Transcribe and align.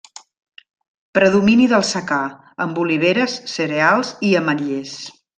Predomini 1.17 1.67
del 1.73 1.85
secà 1.89 2.17
amb 2.67 2.79
oliveres, 2.87 3.35
cereals 3.57 4.13
i 4.31 4.37
ametllers. 4.41 4.95